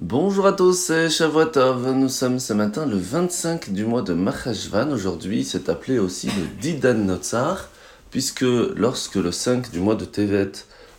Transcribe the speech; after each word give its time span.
Bonjour 0.00 0.46
à 0.46 0.52
tous, 0.52 0.74
c'est 0.74 1.10
Shavuotov. 1.10 1.90
Nous 1.90 2.08
sommes 2.08 2.38
ce 2.38 2.52
matin 2.52 2.86
le 2.86 2.96
25 2.96 3.72
du 3.72 3.84
mois 3.84 4.02
de 4.02 4.14
Mahashvan. 4.14 4.92
Aujourd'hui, 4.92 5.42
c'est 5.42 5.68
appelé 5.68 5.98
aussi 5.98 6.28
le 6.28 6.60
Didan 6.60 6.94
Notzar, 6.94 7.68
puisque 8.12 8.42
lorsque 8.42 9.16
le 9.16 9.32
5 9.32 9.72
du 9.72 9.80
mois 9.80 9.96
de 9.96 10.04
Tevet, 10.04 10.52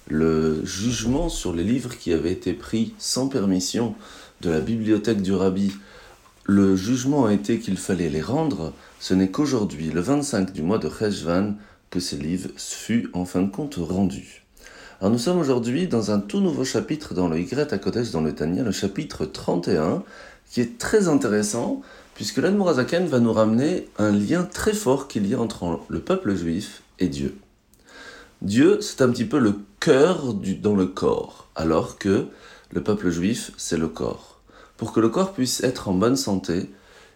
le 0.09 0.65
jugement 0.65 1.29
sur 1.29 1.53
les 1.53 1.63
livres 1.63 1.97
qui 1.97 2.11
avaient 2.11 2.33
été 2.33 2.51
pris 2.51 2.93
sans 2.97 3.29
permission 3.29 3.95
de 4.41 4.49
la 4.49 4.59
bibliothèque 4.59 5.21
du 5.21 5.31
Rabbi, 5.31 5.71
le 6.43 6.75
jugement 6.75 7.27
a 7.27 7.33
été 7.33 7.59
qu'il 7.59 7.77
fallait 7.77 8.09
les 8.09 8.21
rendre, 8.21 8.73
ce 8.99 9.13
n'est 9.13 9.31
qu'aujourd'hui, 9.31 9.91
le 9.91 10.01
25 10.01 10.51
du 10.51 10.61
mois 10.61 10.77
de 10.77 10.89
Cheshvan, 10.89 11.53
que 11.89 12.01
ces 12.01 12.17
livres 12.17 12.49
furent 12.57 13.07
en 13.13 13.23
fin 13.23 13.43
de 13.43 13.49
compte 13.49 13.75
rendus. 13.79 14.43
Alors 15.01 15.13
nous 15.13 15.17
sommes 15.17 15.39
aujourd'hui 15.39 15.87
dans 15.87 16.11
un 16.11 16.19
tout 16.19 16.41
nouveau 16.41 16.65
chapitre 16.65 17.13
dans 17.13 17.29
le 17.29 17.39
Y 17.39 17.71
à 17.71 17.77
Kodesh 17.77 18.11
dans 18.11 18.19
le 18.19 18.35
Tania, 18.35 18.63
le 18.63 18.73
chapitre 18.73 19.23
31, 19.23 20.03
qui 20.51 20.59
est 20.59 20.77
très 20.77 21.07
intéressant, 21.07 21.79
puisque 22.15 22.39
l'Admorazaken 22.39 23.07
va 23.07 23.21
nous 23.21 23.31
ramener 23.31 23.87
un 23.97 24.11
lien 24.11 24.43
très 24.43 24.73
fort 24.73 25.07
qu'il 25.07 25.25
y 25.25 25.35
a 25.35 25.39
entre 25.39 25.79
le 25.87 26.01
peuple 26.01 26.35
juif 26.35 26.83
et 26.99 27.07
Dieu. 27.07 27.37
Dieu, 28.41 28.81
c'est 28.81 29.01
un 29.01 29.09
petit 29.09 29.23
peu 29.23 29.39
le 29.39 29.55
cœur 29.79 30.33
du, 30.33 30.55
dans 30.55 30.75
le 30.75 30.87
corps, 30.87 31.47
alors 31.55 31.97
que 31.97 32.27
le 32.69 32.83
peuple 32.83 33.09
juif, 33.09 33.53
c'est 33.55 33.77
le 33.77 33.87
corps. 33.87 34.41
Pour 34.75 34.91
que 34.91 34.99
le 34.99 35.07
corps 35.07 35.31
puisse 35.31 35.63
être 35.63 35.87
en 35.87 35.93
bonne 35.93 36.17
santé, 36.17 36.69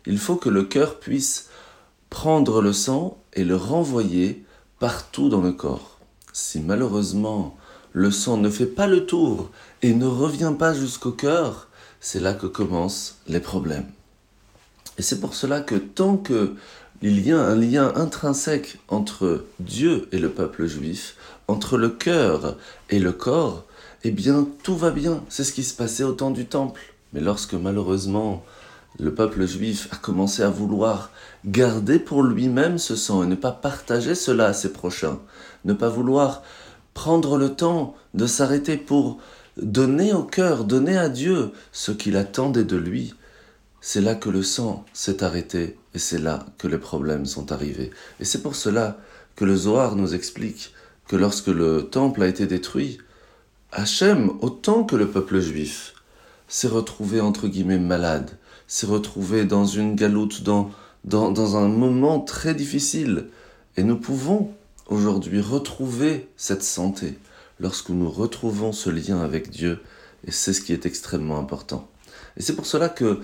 il 0.06 0.20
faut 0.20 0.38
que 0.38 0.48
le 0.48 0.64
cœur 0.64 1.00
puisse 1.02 1.50
prendre 2.10 2.62
le 2.62 2.72
sang 2.72 3.22
et 3.34 3.44
le 3.44 3.58
renvoyer 3.58 4.46
partout 4.80 5.28
dans 5.28 5.42
le 5.42 5.52
corps. 5.52 6.00
Si 6.32 6.62
malheureusement 6.62 7.58
le 7.94 8.12
sang 8.12 8.38
ne 8.38 8.50
fait 8.50 8.66
pas 8.66 8.88
le 8.88 9.06
tour 9.06 9.50
et 9.82 9.94
ne 9.94 10.06
revient 10.06 10.54
pas 10.58 10.74
jusqu'au 10.74 11.12
cœur, 11.12 11.68
c'est 12.02 12.20
là 12.20 12.34
que 12.34 12.48
commencent 12.48 13.20
les 13.28 13.40
problèmes. 13.40 13.86
Et 14.98 15.02
c'est 15.02 15.20
pour 15.20 15.36
cela 15.36 15.62
que 15.62 15.76
tant 15.76 16.18
qu'il 16.18 16.56
y 17.02 17.32
a 17.32 17.40
un 17.40 17.56
lien 17.56 17.94
intrinsèque 17.96 18.80
entre 18.90 19.46
Dieu 19.60 20.08
et 20.12 20.20
le 20.20 20.30
peuple 20.30 20.66
juif, 20.66 21.16
entre 21.48 21.78
le 21.78 21.90
cœur 21.90 22.58
et 22.90 23.00
le 23.00 23.12
corps, 23.12 23.64
eh 24.04 24.12
bien 24.12 24.48
tout 24.64 24.76
va 24.76 24.90
bien. 24.90 25.24
C'est 25.30 25.44
ce 25.44 25.54
qui 25.54 25.64
se 25.64 25.76
passait 25.76 26.04
au 26.04 26.14
temps 26.14 26.32
du 26.32 26.46
temple. 26.46 26.82
Mais 27.14 27.22
lorsque 27.22 27.54
malheureusement 27.54 28.44
le 29.00 29.14
peuple 29.14 29.48
juif 29.48 29.88
a 29.92 29.96
commencé 29.96 30.44
à 30.44 30.50
vouloir 30.50 31.12
garder 31.46 32.00
pour 32.00 32.24
lui-même 32.24 32.78
ce 32.78 32.96
sang 32.96 33.24
et 33.24 33.28
ne 33.28 33.36
pas 33.36 33.52
partager 33.52 34.14
cela 34.14 34.48
à 34.48 34.54
ses 34.54 34.72
prochains, 34.72 35.20
ne 35.66 35.74
pas 35.74 35.90
vouloir 35.90 36.44
prendre 36.94 37.38
le 37.38 37.56
temps 37.56 37.96
de 38.14 38.28
s'arrêter 38.28 38.78
pour 38.78 39.20
donner 39.58 40.14
au 40.14 40.24
cœur, 40.24 40.64
donner 40.64 40.98
à 40.98 41.10
Dieu 41.10 41.52
ce 41.72 41.92
qu'il 41.92 42.18
attendait 42.18 42.64
de 42.64 42.78
lui, 42.78 43.14
c'est 43.82 44.02
là 44.02 44.16
que 44.16 44.30
le 44.30 44.44
sang 44.44 44.86
s'est 44.94 45.24
arrêté 45.24 45.78
et 45.94 46.00
c'est 46.00 46.20
là 46.20 46.46
que 46.58 46.68
les 46.68 46.78
problèmes 46.78 47.26
sont 47.26 47.52
arrivés. 47.52 47.92
Et 48.20 48.26
c'est 48.26 48.42
pour 48.42 48.56
cela 48.56 48.98
que 49.36 49.46
le 49.46 49.56
Zohar 49.56 49.96
nous 49.96 50.16
explique 50.16 50.74
que 51.08 51.16
lorsque 51.16 51.48
le 51.48 51.84
temple 51.84 52.24
a 52.24 52.28
été 52.28 52.46
détruit, 52.46 53.00
Hachem, 53.72 54.32
autant 54.42 54.84
que 54.84 54.96
le 54.96 55.10
peuple 55.10 55.40
juif, 55.40 55.96
s'est 56.48 56.68
retrouvé 56.68 57.20
entre 57.20 57.48
guillemets 57.48 57.80
malade, 57.80 58.38
s'est 58.68 58.86
retrouvé 58.86 59.46
dans 59.46 59.66
une 59.66 59.96
galoute, 59.96 60.44
dans, 60.44 60.72
dans, 61.04 61.32
dans 61.32 61.58
un 61.58 61.68
moment 61.68 62.20
très 62.20 62.54
difficile. 62.54 63.28
Et 63.76 63.84
nous 63.84 63.98
pouvons 63.98 64.54
aujourd'hui 64.88 65.42
retrouver 65.42 66.30
cette 66.38 66.64
santé 66.64 67.18
lorsque 67.60 67.90
nous 67.90 68.10
retrouvons 68.10 68.72
ce 68.72 68.90
lien 68.90 69.22
avec 69.22 69.50
Dieu, 69.50 69.80
et 70.26 70.32
c'est 70.32 70.54
ce 70.54 70.62
qui 70.62 70.74
est 70.74 70.86
extrêmement 70.86 71.40
important. 71.40 71.88
Et 72.38 72.42
c'est 72.42 72.56
pour 72.56 72.66
cela 72.66 72.90
que 72.90 73.22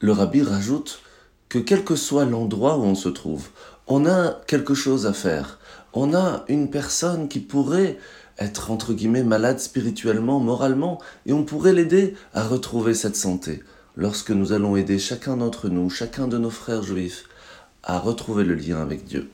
le 0.00 0.12
rabbi 0.12 0.42
rajoute 0.42 1.00
que 1.48 1.58
quel 1.58 1.84
que 1.84 1.96
soit 1.96 2.24
l'endroit 2.24 2.78
où 2.78 2.82
on 2.82 2.94
se 2.94 3.08
trouve, 3.08 3.48
on 3.86 4.06
a 4.06 4.40
quelque 4.46 4.74
chose 4.74 5.06
à 5.06 5.12
faire, 5.12 5.58
on 5.92 6.14
a 6.14 6.44
une 6.48 6.70
personne 6.70 7.28
qui 7.28 7.40
pourrait 7.40 7.98
être 8.38 8.70
entre 8.70 8.92
guillemets 8.92 9.22
malade 9.22 9.60
spirituellement, 9.60 10.40
moralement, 10.40 11.00
et 11.26 11.32
on 11.32 11.44
pourrait 11.44 11.72
l'aider 11.72 12.14
à 12.32 12.46
retrouver 12.46 12.94
cette 12.94 13.16
santé. 13.16 13.62
Lorsque 13.96 14.30
nous 14.30 14.52
allons 14.52 14.76
aider 14.76 14.98
chacun 14.98 15.36
d'entre 15.36 15.68
nous, 15.68 15.88
chacun 15.88 16.26
de 16.26 16.38
nos 16.38 16.50
frères 16.50 16.82
juifs, 16.82 17.24
à 17.84 17.98
retrouver 17.98 18.44
le 18.44 18.54
lien 18.54 18.82
avec 18.82 19.04
Dieu. 19.04 19.30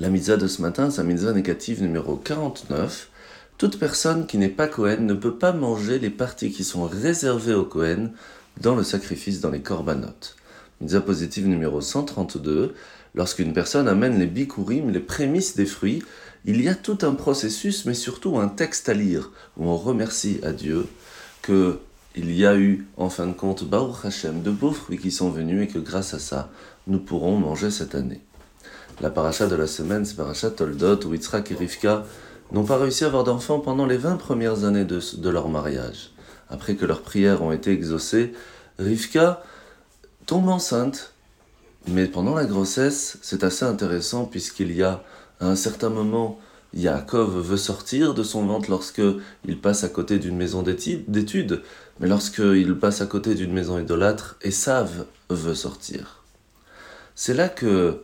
La 0.00 0.08
mitzvah 0.08 0.38
de 0.38 0.46
ce 0.46 0.62
matin, 0.62 0.88
c'est 0.88 1.02
la 1.02 1.08
mitzvah 1.08 1.34
négative 1.34 1.82
numéro 1.82 2.16
49. 2.16 3.10
Toute 3.58 3.78
personne 3.78 4.26
qui 4.26 4.38
n'est 4.38 4.48
pas 4.48 4.66
Cohen 4.66 5.02
ne 5.02 5.12
peut 5.12 5.36
pas 5.36 5.52
manger 5.52 5.98
les 5.98 6.08
parties 6.08 6.50
qui 6.50 6.64
sont 6.64 6.84
réservées 6.84 7.52
au 7.52 7.66
Cohen 7.66 8.08
dans 8.62 8.74
le 8.74 8.82
sacrifice 8.82 9.42
dans 9.42 9.50
les 9.50 9.60
korbanot. 9.60 10.06
Mitzvah 10.80 11.02
positive 11.02 11.48
numéro 11.48 11.82
132. 11.82 12.72
Lorsqu'une 13.14 13.52
personne 13.52 13.88
amène 13.88 14.18
les 14.18 14.24
bikurim, 14.24 14.88
les 14.88 15.00
prémices 15.00 15.54
des 15.54 15.66
fruits, 15.66 16.02
il 16.46 16.62
y 16.62 16.70
a 16.70 16.74
tout 16.74 16.96
un 17.02 17.12
processus, 17.12 17.84
mais 17.84 17.92
surtout 17.92 18.38
un 18.38 18.48
texte 18.48 18.88
à 18.88 18.94
lire 18.94 19.30
où 19.58 19.66
on 19.66 19.76
remercie 19.76 20.40
à 20.42 20.52
Dieu 20.52 20.86
que 21.42 21.78
il 22.16 22.34
y 22.34 22.46
a 22.46 22.56
eu, 22.56 22.86
en 22.96 23.10
fin 23.10 23.26
de 23.26 23.34
compte, 23.34 23.68
Baruch 23.68 24.06
Hashem, 24.06 24.40
de 24.40 24.50
beaux 24.50 24.72
fruits 24.72 24.98
qui 24.98 25.10
sont 25.10 25.28
venus 25.28 25.64
et 25.64 25.68
que 25.70 25.78
grâce 25.78 26.14
à 26.14 26.18
ça, 26.18 26.48
nous 26.86 27.00
pourrons 27.00 27.36
manger 27.36 27.70
cette 27.70 27.94
année. 27.94 28.22
La 29.00 29.10
paracha 29.10 29.46
de 29.46 29.56
la 29.56 29.66
semaine, 29.66 30.04
c'est 30.04 30.16
paracha 30.16 30.50
Toldot, 30.50 31.06
où 31.06 31.14
Yitzhak 31.14 31.50
et 31.50 31.54
Rivka 31.54 32.04
n'ont 32.52 32.64
pas 32.64 32.76
réussi 32.76 33.04
à 33.04 33.06
avoir 33.06 33.24
d'enfants 33.24 33.60
pendant 33.60 33.86
les 33.86 33.96
20 33.96 34.16
premières 34.16 34.64
années 34.64 34.84
de, 34.84 35.00
de, 35.16 35.30
leur 35.30 35.48
mariage. 35.48 36.10
Après 36.50 36.74
que 36.74 36.84
leurs 36.84 37.02
prières 37.02 37.42
ont 37.42 37.52
été 37.52 37.70
exaucées, 37.70 38.32
Rivka 38.78 39.42
tombe 40.26 40.48
enceinte. 40.48 41.14
Mais 41.88 42.06
pendant 42.06 42.34
la 42.34 42.44
grossesse, 42.44 43.18
c'est 43.22 43.42
assez 43.42 43.64
intéressant 43.64 44.26
puisqu'il 44.26 44.72
y 44.72 44.82
a, 44.82 45.02
à 45.40 45.46
un 45.46 45.56
certain 45.56 45.88
moment, 45.88 46.38
Yaakov 46.74 47.40
veut 47.40 47.56
sortir 47.56 48.14
de 48.14 48.22
son 48.22 48.46
ventre 48.46 48.70
lorsque 48.70 49.02
il 49.44 49.60
passe 49.60 49.82
à 49.82 49.88
côté 49.88 50.18
d'une 50.18 50.36
maison 50.36 50.62
d'études, 50.62 51.62
mais 51.98 52.08
lorsqu'il 52.08 52.78
passe 52.78 53.00
à 53.00 53.06
côté 53.06 53.34
d'une 53.34 53.52
maison 53.52 53.78
idolâtre, 53.78 54.36
Esav 54.42 55.06
veut 55.30 55.54
sortir. 55.54 56.22
C'est 57.14 57.34
là 57.34 57.48
que 57.48 58.02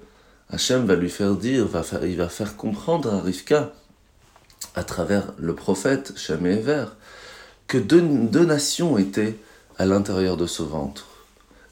Hachem 0.50 0.86
va 0.86 0.94
lui 0.94 1.10
faire 1.10 1.34
dire, 1.34 1.66
va 1.66 1.82
faire, 1.82 2.04
il 2.04 2.16
va 2.16 2.28
faire 2.28 2.56
comprendre 2.56 3.12
à 3.12 3.20
Rivka, 3.20 3.72
à 4.74 4.84
travers 4.84 5.32
le 5.38 5.54
prophète 5.54 6.12
Shem 6.16 6.46
et 6.46 6.62
que 7.66 7.78
deux, 7.78 8.00
deux 8.02 8.44
nations 8.44 8.96
étaient 8.96 9.36
à 9.78 9.86
l'intérieur 9.86 10.36
de 10.36 10.46
ce 10.46 10.62
ventre, 10.62 11.06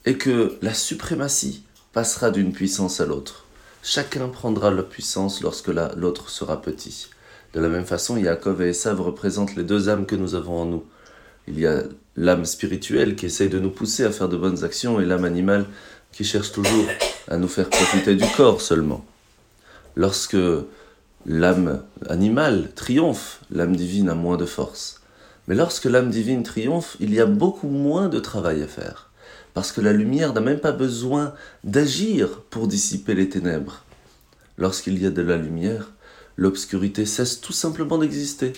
et 0.05 0.19
que 0.19 0.59
la 0.61 0.75
suprématie 0.75 1.63
passera 1.93 2.31
d'une 2.31 2.53
puissance 2.53 3.01
à 3.01 3.07
l'autre. 3.07 3.45
Chacun 3.83 4.29
prendra 4.29 4.71
la 4.71 4.83
puissance 4.83 5.41
lorsque 5.41 5.69
l'autre 5.69 6.31
sera 6.31 6.61
petit. 6.61 7.09
De 7.53 7.61
la 7.61 7.69
même 7.69 7.85
façon, 7.85 8.17
Yaakov 8.17 8.63
et 8.63 8.71
Esav 8.71 9.01
représentent 9.01 9.55
les 9.55 9.63
deux 9.63 9.89
âmes 9.89 10.07
que 10.07 10.17
nous 10.17 10.35
avons 10.35 10.63
en 10.63 10.65
nous. 10.65 10.85
Il 11.47 11.61
y 11.61 11.67
a 11.67 11.83
l'âme 12.17 12.45
spirituelle 12.45 13.15
qui 13.15 13.27
essaye 13.27 13.49
de 13.49 13.61
nous 13.61 13.71
pousser 13.71 14.05
à 14.05 14.11
faire 14.11 14.29
de 14.29 14.37
bonnes 14.37 14.65
actions 14.65 15.01
et 15.01 15.05
l'âme 15.05 15.25
animale 15.25 15.67
qui 16.15 16.25
cherche 16.25 16.53
toujours 16.53 16.87
à 17.29 17.37
nous 17.37 17.49
faire 17.49 17.69
profiter 17.69 18.15
du 18.15 18.27
corps 18.37 18.61
seulement. 18.61 19.05
Lorsque 19.97 20.37
l'âme 21.27 21.83
animale 22.09 22.71
triomphe, 22.75 23.41
l'âme 23.51 23.77
divine 23.77 24.09
a 24.09 24.15
moins 24.15 24.37
de 24.37 24.47
force. 24.47 25.01
Mais 25.47 25.55
lorsque 25.55 25.85
l'âme 25.85 26.11
divine 26.11 26.43
triomphe, 26.43 26.97
il 27.01 27.13
y 27.13 27.21
a 27.21 27.27
beaucoup 27.27 27.69
moins 27.69 28.09
de 28.09 28.21
travail 28.21 28.63
à 28.63 28.67
faire. 28.67 29.11
Parce 29.53 29.73
que 29.73 29.81
la 29.81 29.93
lumière 29.93 30.33
n'a 30.33 30.41
même 30.41 30.59
pas 30.59 30.73
besoin 30.73 31.35
d'agir 31.63 32.41
pour 32.51 32.67
dissiper 32.67 33.15
les 33.15 33.29
ténèbres. 33.29 33.85
Lorsqu'il 34.57 35.01
y 35.03 35.07
a 35.07 35.11
de 35.11 35.23
la 35.23 35.37
lumière, 35.37 35.91
l'obscurité 36.37 37.07
cesse 37.07 37.41
tout 37.41 37.53
simplement 37.53 37.99
d'exister. 37.99 38.53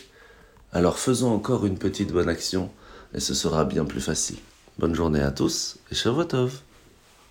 Alors 0.73 0.99
faisons 0.99 1.33
encore 1.33 1.67
une 1.67 1.79
petite 1.79 2.13
bonne 2.13 2.29
action 2.29 2.71
et 3.15 3.21
ce 3.21 3.35
sera 3.35 3.65
bien 3.65 3.85
plus 3.85 4.01
facile. 4.01 4.39
Bonne 4.79 4.95
journée 4.95 5.23
à 5.23 5.31
tous 5.31 5.77
et 5.91 5.95
Shavuotov 5.95 6.61